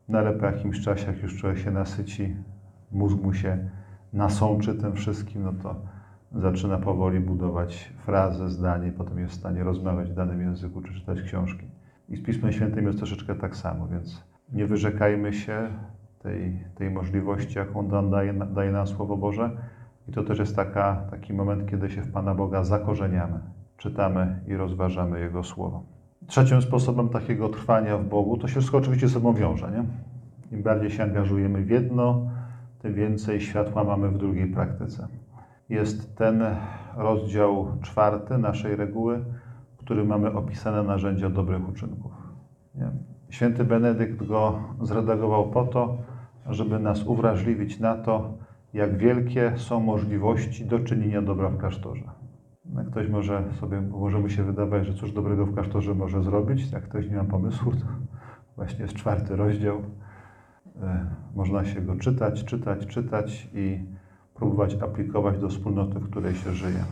no 0.08 0.18
ale 0.18 0.32
po 0.32 0.46
jakimś 0.46 0.80
czasie, 0.80 1.06
jak 1.06 1.22
już 1.22 1.36
człowiek 1.36 1.58
się 1.58 1.70
nasyci, 1.70 2.36
mózg 2.92 3.22
mu 3.22 3.32
się 3.32 3.70
nasączy 4.12 4.74
tym 4.74 4.92
wszystkim, 4.92 5.42
no 5.42 5.52
to 5.62 5.82
zaczyna 6.32 6.78
powoli 6.78 7.20
budować 7.20 7.92
frazę, 7.98 8.48
zdanie, 8.48 8.92
potem 8.92 9.18
jest 9.18 9.34
w 9.34 9.36
stanie 9.36 9.64
rozmawiać 9.64 10.10
w 10.10 10.14
danym 10.14 10.40
języku 10.40 10.82
czy 10.82 10.94
czytać 10.94 11.22
książki. 11.22 11.66
I 12.08 12.16
z 12.16 12.22
Pismem 12.22 12.52
Świętym 12.52 12.86
jest 12.86 12.98
troszeczkę 12.98 13.34
tak 13.34 13.56
samo, 13.56 13.86
więc 13.86 14.24
nie 14.52 14.66
wyrzekajmy 14.66 15.32
się 15.32 15.68
tej, 16.18 16.64
tej 16.74 16.90
możliwości, 16.90 17.58
jaką 17.58 17.82
nam 17.82 18.10
daje, 18.10 18.32
daje 18.32 18.72
nam 18.72 18.86
Słowo 18.86 19.16
Boże. 19.16 19.50
I 20.08 20.12
to 20.12 20.22
też 20.22 20.38
jest 20.38 20.56
taka, 20.56 20.96
taki 21.10 21.32
moment, 21.32 21.70
kiedy 21.70 21.90
się 21.90 22.02
w 22.02 22.12
Pana 22.12 22.34
Boga 22.34 22.64
zakorzeniamy, 22.64 23.40
czytamy 23.76 24.40
i 24.46 24.56
rozważamy 24.56 25.20
Jego 25.20 25.44
Słowo. 25.44 25.82
Trzecim 26.26 26.62
sposobem 26.62 27.08
takiego 27.08 27.48
trwania 27.48 27.98
w 27.98 28.08
Bogu, 28.08 28.36
to 28.36 28.48
się 28.48 28.52
wszystko 28.52 28.78
oczywiście 28.78 29.08
ze 29.08 29.14
sobą 29.14 29.34
wiąże. 29.34 29.70
Nie? 29.70 29.84
Im 30.56 30.62
bardziej 30.62 30.90
się 30.90 31.02
angażujemy 31.02 31.62
w 31.62 31.70
jedno, 31.70 32.30
tym 32.78 32.94
więcej 32.94 33.40
światła 33.40 33.84
mamy 33.84 34.08
w 34.08 34.18
drugiej 34.18 34.46
praktyce. 34.46 35.08
Jest 35.70 36.16
ten 36.16 36.42
rozdział 36.96 37.68
czwarty 37.82 38.38
naszej 38.38 38.76
reguły, 38.76 39.24
w 39.74 39.76
którym 39.76 40.06
mamy 40.06 40.32
opisane 40.32 40.82
narzędzia 40.82 41.30
dobrych 41.30 41.68
uczynków. 41.68 42.12
Nie? 42.74 42.90
Święty 43.30 43.64
Benedykt 43.64 44.26
go 44.26 44.58
zredagował 44.82 45.50
po 45.50 45.64
to, 45.64 45.98
żeby 46.46 46.78
nas 46.78 47.06
uwrażliwić 47.06 47.80
na 47.80 47.94
to, 47.94 48.38
jak 48.74 48.98
wielkie 48.98 49.52
są 49.56 49.80
możliwości 49.80 50.64
do 50.64 50.78
czynienia 50.78 51.22
dobra 51.22 51.48
w 51.48 51.58
klasztorze. 51.58 52.04
No, 52.64 52.84
ktoś 52.84 53.08
może 53.08 53.44
sobie, 53.60 53.80
może 53.80 54.18
mu 54.18 54.28
się 54.28 54.44
wydawać, 54.44 54.86
że 54.86 54.94
cóż 54.94 55.12
dobrego 55.12 55.46
w 55.46 55.54
klasztorze 55.54 55.94
może 55.94 56.22
zrobić. 56.22 56.72
Jak 56.72 56.82
ktoś 56.82 57.10
nie 57.10 57.16
ma 57.16 57.24
pomysłu, 57.24 57.72
to 57.72 57.86
właśnie 58.56 58.82
jest 58.82 58.94
czwarty 58.94 59.36
rozdział. 59.36 59.82
E, 60.82 61.06
można 61.34 61.64
się 61.64 61.80
go 61.80 61.96
czytać, 61.96 62.44
czytać, 62.44 62.86
czytać 62.86 63.48
i 63.54 63.84
próbować 64.40 64.74
aplikować 64.74 65.38
do 65.38 65.48
wspólnoty, 65.48 65.98
w 65.98 66.10
której 66.10 66.34
się 66.34 66.52
żyje. 66.52 66.84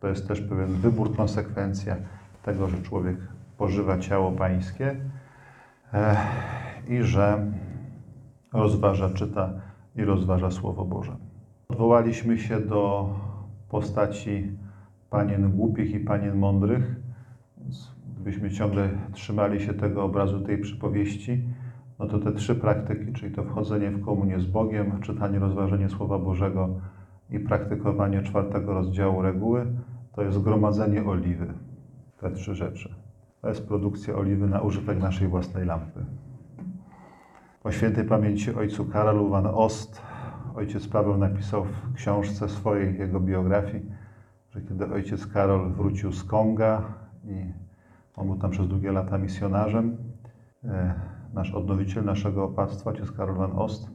To 0.00 0.08
jest 0.08 0.28
też 0.28 0.40
pewien 0.40 0.66
wybór, 0.66 1.16
konsekwencja 1.16 1.96
tego, 2.42 2.68
że 2.68 2.82
człowiek 2.82 3.16
pożywa 3.58 3.98
ciało 3.98 4.32
pańskie 4.32 4.96
e, 5.92 6.16
i 6.88 7.02
że 7.02 7.52
rozważa, 8.52 9.10
czyta 9.10 9.52
i 9.96 10.04
rozważa 10.04 10.50
Słowo 10.50 10.84
Boże. 10.84 11.16
Odwołaliśmy 11.68 12.38
się 12.38 12.60
do 12.60 13.10
postaci 13.68 14.52
panien 15.10 15.52
głupich 15.52 15.90
i 15.90 16.00
panien 16.00 16.38
mądrych. 16.38 16.96
Gdybyśmy 18.14 18.50
ciągle 18.50 18.88
trzymali 19.12 19.60
się 19.60 19.74
tego 19.74 20.04
obrazu, 20.04 20.40
tej 20.40 20.58
przypowieści, 20.58 21.44
no 22.00 22.06
to 22.06 22.18
te 22.18 22.32
trzy 22.32 22.54
praktyki, 22.54 23.12
czyli 23.12 23.34
to 23.34 23.44
wchodzenie 23.44 23.90
w 23.90 24.04
komunię 24.04 24.40
z 24.40 24.46
Bogiem, 24.46 25.00
czytanie, 25.00 25.38
rozważenie 25.38 25.88
Słowa 25.88 26.18
Bożego 26.18 26.68
i 27.30 27.38
praktykowanie 27.38 28.22
czwartego 28.22 28.74
rozdziału 28.74 29.22
reguły, 29.22 29.66
to 30.12 30.22
jest 30.22 30.42
gromadzenie 30.42 31.04
oliwy. 31.04 31.54
Te 32.20 32.30
trzy 32.30 32.54
rzeczy. 32.54 32.94
To 33.40 33.48
jest 33.48 33.68
produkcja 33.68 34.14
oliwy 34.14 34.46
na 34.46 34.60
użytek 34.60 34.98
naszej 35.00 35.28
własnej 35.28 35.64
lampy. 35.64 36.04
Po 37.62 37.72
świętej 37.72 38.04
pamięci 38.04 38.54
ojcu 38.54 38.84
Karolu 38.84 39.28
van 39.28 39.46
Ost, 39.46 40.02
ojciec 40.54 40.88
Paweł 40.88 41.18
napisał 41.18 41.64
w 41.64 41.94
książce 41.94 42.48
swojej, 42.48 42.98
jego 42.98 43.20
biografii, 43.20 43.84
że 44.50 44.60
kiedy 44.60 44.86
ojciec 44.86 45.26
Karol 45.26 45.72
wrócił 45.72 46.12
z 46.12 46.24
Konga 46.24 46.82
i 47.24 47.52
on 48.16 48.26
był 48.26 48.36
tam 48.36 48.50
przez 48.50 48.68
długie 48.68 48.92
lata 48.92 49.18
misjonarzem, 49.18 49.96
e, 50.64 51.09
nasz 51.34 51.54
odnowiciel 51.54 52.04
naszego 52.04 52.44
opactwa, 52.44 52.90
ojciec 52.90 53.12
Karol 53.12 53.36
van 53.36 53.52
Ost, 53.52 53.90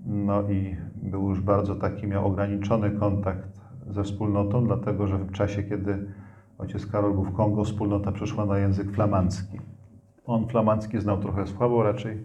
no 0.00 0.42
i 0.42 0.76
był 1.02 1.28
już 1.28 1.40
bardzo 1.40 1.74
taki, 1.74 2.06
miał 2.06 2.26
ograniczony 2.26 2.90
kontakt 2.90 3.60
ze 3.90 4.04
wspólnotą, 4.04 4.66
dlatego 4.66 5.06
że 5.06 5.18
w 5.18 5.32
czasie, 5.32 5.62
kiedy 5.62 6.06
ojciec 6.58 6.86
Karol 6.86 7.14
był 7.14 7.24
w 7.24 7.32
Kongo, 7.32 7.64
wspólnota 7.64 8.12
przeszła 8.12 8.46
na 8.46 8.58
język 8.58 8.90
flamandzki. 8.90 9.60
On 10.26 10.48
flamandzki 10.48 11.00
znał 11.00 11.20
trochę 11.20 11.46
słabo, 11.46 11.82
raczej 11.82 12.24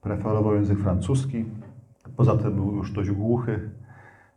preferował 0.00 0.54
język 0.54 0.78
francuski. 0.78 1.44
Poza 2.16 2.36
tym 2.36 2.54
był 2.54 2.76
już 2.76 2.92
dość 2.92 3.10
głuchy, 3.10 3.70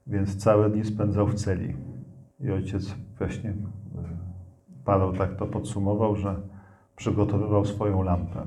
więc 0.08 0.38
całe 0.38 0.70
dni 0.70 0.86
spędzał 0.86 1.28
w 1.28 1.34
celi. 1.34 1.76
I 2.40 2.52
ojciec 2.52 2.96
właśnie, 3.18 3.50
e, 3.50 3.56
Paweł 4.86 5.14
tak 5.14 5.36
to 5.36 5.46
podsumował, 5.46 6.16
że 6.16 6.36
przygotowywał 6.96 7.66
swoją 7.66 8.04
lampę, 8.04 8.46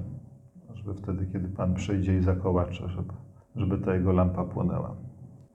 żeby 0.87 0.99
wtedy, 0.99 1.27
kiedy 1.33 1.49
Pan 1.49 1.75
przyjdzie 1.75 2.17
i 2.17 2.21
zakołacze, 2.21 2.89
żeby, 2.89 3.12
żeby 3.57 3.79
ta 3.79 3.95
jego 3.95 4.12
lampa 4.12 4.45
płonęła. 4.45 4.95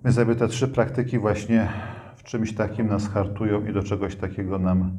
Więc 0.04 0.18
jakby 0.18 0.36
te 0.36 0.48
trzy 0.48 0.68
praktyki 0.68 1.20
właśnie 1.20 1.70
w 2.16 2.24
czymś 2.24 2.56
takim 2.56 2.88
nas 2.88 3.10
hartują 3.10 3.66
i 3.66 3.74
do 3.74 3.84
czegoś 3.84 4.16
takiego 4.16 4.60
nam, 4.60 4.92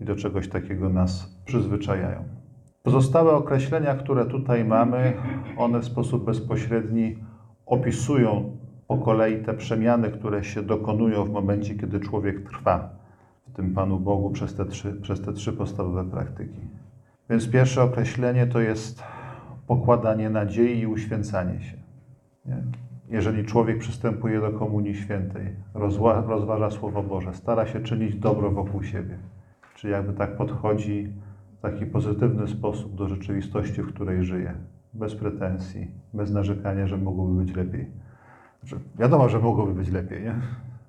i 0.00 0.04
do 0.04 0.16
czegoś 0.16 0.48
takiego 0.48 0.88
nas 0.88 1.40
przyzwyczajają. 1.44 2.24
Pozostałe 2.82 3.32
określenia, 3.32 3.94
które 3.94 4.26
tutaj 4.26 4.64
mamy, 4.64 5.12
one 5.56 5.80
w 5.80 5.84
sposób 5.84 6.24
bezpośredni 6.24 7.18
opisują 7.66 8.56
po 8.86 8.98
kolei 8.98 9.42
te 9.42 9.54
przemiany, 9.54 10.10
które 10.10 10.44
się 10.44 10.62
dokonują 10.62 11.24
w 11.24 11.30
momencie, 11.30 11.74
kiedy 11.74 12.00
człowiek 12.00 12.48
trwa 12.50 12.88
w 13.46 13.52
tym 13.56 13.74
Panu 13.74 14.00
Bogu 14.00 14.30
przez 14.30 14.54
te 14.54 14.64
trzy, 14.64 14.92
przez 14.92 15.20
te 15.20 15.32
trzy 15.32 15.52
podstawowe 15.52 16.04
praktyki. 16.10 16.60
Więc 17.30 17.50
pierwsze 17.50 17.82
określenie 17.82 18.46
to 18.46 18.60
jest 18.60 19.02
pokładanie 19.66 20.30
nadziei 20.30 20.80
i 20.80 20.86
uświęcanie 20.86 21.60
się. 21.60 21.76
Nie? 22.46 22.62
Jeżeli 23.08 23.44
człowiek 23.44 23.78
przystępuje 23.78 24.40
do 24.40 24.52
Komunii 24.52 24.94
Świętej, 24.94 25.56
rozwa, 25.74 26.20
rozważa 26.20 26.70
Słowo 26.70 27.02
Boże, 27.02 27.34
stara 27.34 27.66
się 27.66 27.80
czynić 27.80 28.16
dobro 28.16 28.50
wokół 28.50 28.82
siebie, 28.82 29.18
czyli 29.74 29.92
jakby 29.92 30.12
tak 30.12 30.36
podchodzi 30.36 31.12
w 31.58 31.60
taki 31.62 31.86
pozytywny 31.86 32.48
sposób 32.48 32.94
do 32.94 33.08
rzeczywistości, 33.08 33.82
w 33.82 33.94
której 33.94 34.24
żyje, 34.24 34.54
bez 34.94 35.14
pretensji, 35.14 35.90
bez 36.14 36.30
narzekania, 36.30 36.86
że 36.86 36.96
mogłoby 36.96 37.44
być 37.44 37.56
lepiej. 37.56 37.90
Znaczy, 38.60 38.84
wiadomo, 38.98 39.28
że 39.28 39.38
mogłoby 39.38 39.74
być 39.74 39.90
lepiej, 39.90 40.22
nie? 40.22 40.34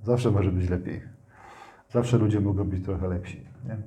Zawsze 0.04 0.32
może 0.32 0.52
być 0.52 0.70
lepiej. 0.70 1.02
Zawsze 1.90 2.18
ludzie 2.18 2.42
mogą 2.42 2.64
być 2.64 2.86
trochę 2.86 3.08
lepsi, 3.08 3.46
nie? 3.68 3.78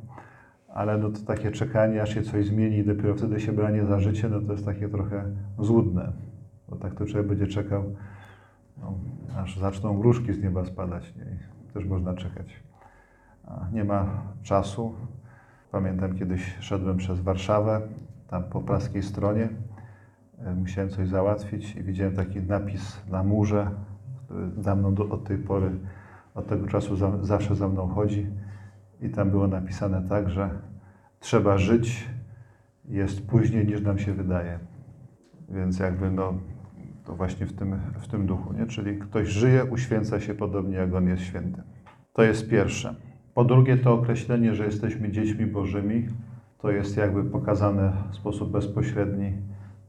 Ale 0.69 0.99
no 0.99 1.11
to 1.11 1.21
takie 1.27 1.51
czekanie, 1.51 2.03
aż 2.03 2.15
się 2.15 2.23
coś 2.23 2.47
zmieni 2.47 2.77
i 2.77 2.85
dopiero 2.85 3.15
wtedy 3.15 3.41
się 3.41 3.53
branie 3.53 3.87
za 3.87 4.01
życie, 4.01 4.29
no 4.29 4.41
to 4.41 4.53
jest 4.53 4.65
takie 4.65 4.89
trochę 4.89 5.25
złudne. 5.59 6.13
Bo 6.69 6.77
tak 6.77 6.95
to 6.95 7.07
człowiek 7.07 7.29
będzie 7.29 7.47
czekał, 7.47 7.85
no, 8.77 8.95
aż 9.37 9.59
zaczną 9.59 9.99
gruszki 9.99 10.33
z 10.33 10.43
nieba 10.43 10.65
spadać. 10.65 11.15
Nie? 11.17 11.25
Też 11.75 11.85
można 11.85 12.15
czekać. 12.15 12.63
A 13.47 13.67
nie 13.73 13.85
ma 13.85 14.23
czasu. 14.43 14.95
Pamiętam 15.73 16.15
kiedyś 16.15 16.57
szedłem 16.61 16.97
przez 16.97 17.21
Warszawę, 17.21 17.81
tam 18.29 18.45
po 18.45 18.61
praskiej 18.61 19.03
stronie. 19.03 19.49
E, 20.39 20.55
Musiałem 20.55 20.91
coś 20.91 21.09
załatwić 21.09 21.77
i 21.77 21.83
widziałem 21.83 22.17
taki 22.17 22.43
napis 22.43 23.01
na 23.11 23.23
murze, 23.23 23.71
który 24.25 24.51
za 24.59 24.75
mną 24.75 24.95
do, 24.95 25.09
od 25.09 25.25
tej 25.25 25.39
pory, 25.39 25.71
od 26.35 26.47
tego 26.47 26.67
czasu 26.67 26.97
za, 26.97 27.25
zawsze 27.25 27.57
za 27.57 27.69
mną 27.69 27.89
chodzi. 27.89 28.27
I 29.02 29.11
tam 29.11 29.31
było 29.31 29.49
napisane 29.49 30.09
tak, 30.09 30.31
że 30.31 30.50
trzeba 31.21 31.59
żyć, 31.59 32.09
jest 32.85 33.26
później 33.26 33.67
niż 33.67 33.83
nam 33.83 33.99
się 33.99 34.14
wydaje. 34.14 34.59
Więc 35.49 35.78
jakby 35.78 36.11
no, 36.11 36.35
to 37.05 37.17
właśnie 37.17 37.47
w 37.47 37.52
tym, 37.52 37.81
w 37.99 38.09
tym 38.09 38.26
duchu, 38.26 38.52
nie? 38.52 38.67
Czyli 38.67 38.99
ktoś 38.99 39.28
żyje, 39.28 39.64
uświęca 39.64 40.21
się 40.21 40.35
podobnie 40.35 40.76
jak 40.76 40.95
On 40.95 41.09
jest 41.09 41.23
święty. 41.23 41.62
To 42.12 42.23
jest 42.23 42.50
pierwsze. 42.50 42.95
Po 43.35 43.45
drugie, 43.45 43.76
to 43.76 43.95
określenie, 43.95 44.55
że 44.55 44.64
jesteśmy 44.64 45.11
dziećmi 45.11 45.47
Bożymi, 45.47 46.07
to 46.59 46.71
jest 46.71 46.97
jakby 46.97 47.25
pokazane 47.25 47.93
w 48.11 48.14
sposób 48.14 48.50
bezpośredni 48.50 49.33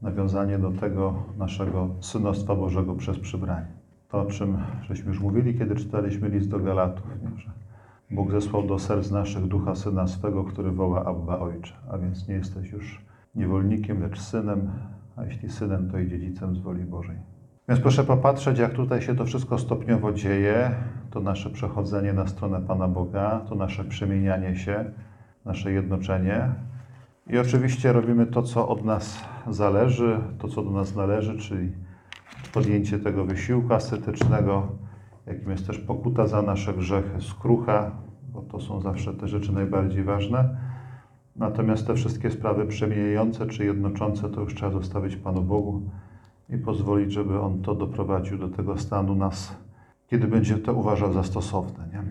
nawiązanie 0.02 0.58
do 0.58 0.70
tego 0.70 1.22
naszego 1.38 1.88
synostwa 2.00 2.56
Bożego 2.56 2.94
przez 2.94 3.18
przybranie. 3.18 3.66
To, 4.08 4.20
o 4.20 4.26
czym 4.26 4.58
żeśmy 4.82 5.08
już 5.08 5.20
mówili, 5.20 5.58
kiedy 5.58 5.74
czytaliśmy 5.74 6.28
list 6.28 6.48
do 6.48 6.58
Galatów, 6.58 7.06
nie? 7.22 7.40
że 7.40 7.50
Bóg 8.10 8.30
zesłał 8.30 8.62
do 8.62 8.78
serc 8.78 9.10
naszych 9.10 9.46
ducha 9.46 9.74
Syna 9.74 10.06
swego, 10.06 10.44
który 10.44 10.70
woła 10.70 11.04
Abba 11.04 11.38
Ojcze. 11.38 11.74
A 11.90 11.98
więc 11.98 12.28
nie 12.28 12.34
jesteś 12.34 12.72
już 12.72 13.00
niewolnikiem, 13.34 14.00
lecz 14.00 14.20
synem, 14.20 14.70
a 15.16 15.24
jeśli 15.24 15.50
synem, 15.50 15.90
to 15.90 15.98
i 15.98 16.08
dziedzicem 16.08 16.56
z 16.56 16.58
woli 16.58 16.84
Bożej. 16.84 17.16
Więc 17.68 17.80
proszę 17.80 18.04
popatrzeć, 18.04 18.58
jak 18.58 18.72
tutaj 18.72 19.02
się 19.02 19.16
to 19.16 19.24
wszystko 19.24 19.58
stopniowo 19.58 20.12
dzieje, 20.12 20.74
to 21.10 21.20
nasze 21.20 21.50
przechodzenie 21.50 22.12
na 22.12 22.26
stronę 22.26 22.60
Pana 22.60 22.88
Boga, 22.88 23.40
to 23.48 23.54
nasze 23.54 23.84
przemienianie 23.84 24.56
się, 24.56 24.84
nasze 25.44 25.72
jednoczenie. 25.72 26.48
I 27.26 27.38
oczywiście 27.38 27.92
robimy 27.92 28.26
to, 28.26 28.42
co 28.42 28.68
od 28.68 28.84
nas 28.84 29.24
zależy, 29.50 30.20
to, 30.38 30.48
co 30.48 30.62
do 30.62 30.70
nas 30.70 30.96
należy, 30.96 31.38
czyli 31.38 31.72
podjęcie 32.52 32.98
tego 32.98 33.24
wysiłku 33.24 33.74
ascetycznego, 33.74 34.68
jakim 35.26 35.50
jest 35.50 35.66
też 35.66 35.78
pokuta 35.78 36.26
za 36.26 36.42
nasze 36.42 36.74
grzechy, 36.74 37.20
skrucha, 37.20 37.90
bo 38.32 38.42
to 38.42 38.60
są 38.60 38.80
zawsze 38.80 39.14
te 39.14 39.28
rzeczy 39.28 39.52
najbardziej 39.52 40.04
ważne. 40.04 40.56
Natomiast 41.36 41.86
te 41.86 41.94
wszystkie 41.94 42.30
sprawy 42.30 42.66
przemieniające 42.66 43.46
czy 43.46 43.64
jednoczące 43.64 44.30
to 44.30 44.40
już 44.40 44.54
trzeba 44.54 44.72
zostawić 44.72 45.16
Panu 45.16 45.42
Bogu 45.42 45.82
i 46.48 46.58
pozwolić, 46.58 47.12
żeby 47.12 47.40
On 47.40 47.62
to 47.62 47.74
doprowadził 47.74 48.38
do 48.38 48.48
tego 48.48 48.78
stanu 48.78 49.14
nas, 49.14 49.56
kiedy 50.06 50.28
będzie 50.28 50.58
to 50.58 50.74
uważał 50.74 51.12
za 51.12 51.22
stosowne. 51.22 51.88
Nie? 51.92 52.02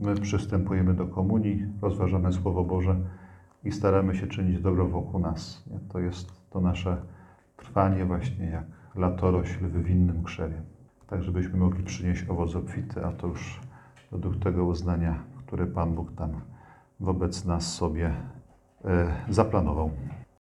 My 0.00 0.14
przystępujemy 0.20 0.94
do 0.94 1.06
komunii, 1.06 1.66
rozważamy 1.82 2.32
Słowo 2.32 2.64
Boże 2.64 2.96
i 3.64 3.72
staramy 3.72 4.14
się 4.14 4.26
czynić 4.26 4.60
dobro 4.60 4.88
wokół 4.88 5.20
nas. 5.20 5.64
Nie? 5.70 5.78
To 5.88 5.98
jest 5.98 6.50
to 6.50 6.60
nasze 6.60 6.96
trwanie 7.56 8.04
właśnie 8.04 8.46
jak 8.46 8.64
latorośl 8.94 9.66
w 9.66 9.82
winnym 9.84 10.24
krzewie. 10.24 10.62
Tak, 11.10 11.22
żebyśmy 11.22 11.58
mogli 11.58 11.84
przynieść 11.84 12.28
owoc 12.28 12.56
obfity, 12.56 13.04
a 13.06 13.12
to 13.12 13.26
już 13.26 13.60
według 14.12 14.36
tego 14.36 14.64
uznania, 14.64 15.22
które 15.46 15.66
Pan 15.66 15.94
Bóg 15.94 16.12
tam 16.16 16.40
wobec 17.00 17.44
nas 17.44 17.74
sobie 17.74 18.14
e, 18.84 19.14
zaplanował. 19.28 19.90